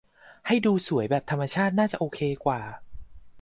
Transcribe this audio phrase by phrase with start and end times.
[0.47, 2.61] ให้ดูสวยแบบธรรมชาติน่าจะโอเคกว่า